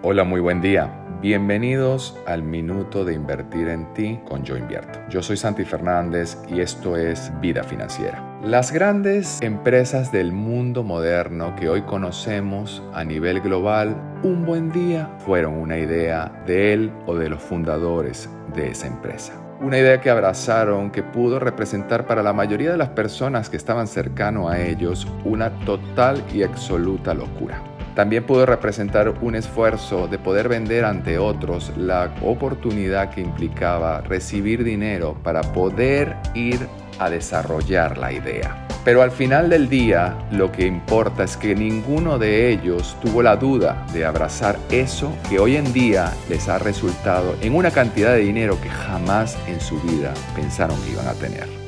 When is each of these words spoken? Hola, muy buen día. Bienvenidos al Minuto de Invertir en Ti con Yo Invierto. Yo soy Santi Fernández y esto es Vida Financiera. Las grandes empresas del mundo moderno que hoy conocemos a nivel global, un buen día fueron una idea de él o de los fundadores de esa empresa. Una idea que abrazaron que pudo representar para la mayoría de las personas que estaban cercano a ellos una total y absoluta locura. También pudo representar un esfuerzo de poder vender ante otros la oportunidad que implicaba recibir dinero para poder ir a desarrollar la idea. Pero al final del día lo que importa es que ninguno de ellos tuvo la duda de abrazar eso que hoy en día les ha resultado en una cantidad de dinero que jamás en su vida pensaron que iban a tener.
Hola, 0.00 0.22
muy 0.22 0.40
buen 0.40 0.60
día. 0.60 0.88
Bienvenidos 1.20 2.16
al 2.24 2.44
Minuto 2.44 3.04
de 3.04 3.14
Invertir 3.14 3.66
en 3.66 3.92
Ti 3.94 4.20
con 4.24 4.44
Yo 4.44 4.56
Invierto. 4.56 5.00
Yo 5.10 5.24
soy 5.24 5.36
Santi 5.36 5.64
Fernández 5.64 6.38
y 6.48 6.60
esto 6.60 6.96
es 6.96 7.32
Vida 7.40 7.64
Financiera. 7.64 8.38
Las 8.44 8.70
grandes 8.70 9.42
empresas 9.42 10.12
del 10.12 10.30
mundo 10.30 10.84
moderno 10.84 11.56
que 11.56 11.68
hoy 11.68 11.82
conocemos 11.82 12.80
a 12.94 13.02
nivel 13.02 13.40
global, 13.40 14.00
un 14.22 14.46
buen 14.46 14.70
día 14.70 15.10
fueron 15.18 15.54
una 15.54 15.78
idea 15.78 16.44
de 16.46 16.74
él 16.74 16.92
o 17.06 17.16
de 17.16 17.30
los 17.30 17.42
fundadores 17.42 18.30
de 18.54 18.70
esa 18.70 18.86
empresa. 18.86 19.32
Una 19.60 19.78
idea 19.78 20.00
que 20.00 20.10
abrazaron 20.10 20.92
que 20.92 21.02
pudo 21.02 21.40
representar 21.40 22.06
para 22.06 22.22
la 22.22 22.32
mayoría 22.32 22.70
de 22.70 22.78
las 22.78 22.90
personas 22.90 23.50
que 23.50 23.56
estaban 23.56 23.88
cercano 23.88 24.48
a 24.48 24.60
ellos 24.60 25.08
una 25.24 25.50
total 25.64 26.22
y 26.32 26.44
absoluta 26.44 27.14
locura. 27.14 27.60
También 27.98 28.22
pudo 28.22 28.46
representar 28.46 29.12
un 29.22 29.34
esfuerzo 29.34 30.06
de 30.06 30.20
poder 30.20 30.48
vender 30.48 30.84
ante 30.84 31.18
otros 31.18 31.72
la 31.76 32.14
oportunidad 32.22 33.10
que 33.10 33.20
implicaba 33.20 34.02
recibir 34.02 34.62
dinero 34.62 35.16
para 35.24 35.40
poder 35.40 36.14
ir 36.32 36.60
a 37.00 37.10
desarrollar 37.10 37.98
la 37.98 38.12
idea. 38.12 38.68
Pero 38.84 39.02
al 39.02 39.10
final 39.10 39.50
del 39.50 39.68
día 39.68 40.16
lo 40.30 40.52
que 40.52 40.64
importa 40.64 41.24
es 41.24 41.36
que 41.36 41.56
ninguno 41.56 42.20
de 42.20 42.52
ellos 42.52 42.96
tuvo 43.02 43.20
la 43.20 43.34
duda 43.34 43.84
de 43.92 44.04
abrazar 44.04 44.60
eso 44.70 45.12
que 45.28 45.40
hoy 45.40 45.56
en 45.56 45.72
día 45.72 46.12
les 46.28 46.48
ha 46.48 46.58
resultado 46.58 47.34
en 47.40 47.56
una 47.56 47.72
cantidad 47.72 48.12
de 48.12 48.20
dinero 48.20 48.60
que 48.62 48.70
jamás 48.70 49.36
en 49.48 49.60
su 49.60 49.80
vida 49.80 50.14
pensaron 50.36 50.80
que 50.82 50.92
iban 50.92 51.08
a 51.08 51.14
tener. 51.14 51.67